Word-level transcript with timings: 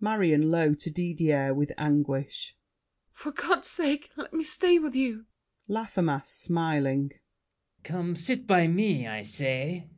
MARION 0.00 0.50
(low 0.50 0.72
to 0.72 0.90
Didier, 0.90 1.52
with 1.52 1.70
anguish). 1.76 2.56
For 3.12 3.30
God's 3.30 3.68
sake, 3.68 4.10
let 4.16 4.32
me 4.32 4.42
stay 4.42 4.78
with 4.78 4.96
you! 4.96 5.26
LAFFEMAS 5.68 6.26
(smiling). 6.26 7.12
Come 7.82 8.16
sit 8.16 8.46
by 8.46 8.66
me, 8.66 9.06
I 9.06 9.22
say! 9.24 9.90